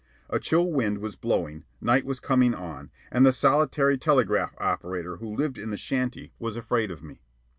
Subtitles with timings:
[0.31, 5.35] A chill wind was blowing, night was coming on, and the solitary telegraph operator who
[5.35, 7.21] lived in the shanty was afraid of me.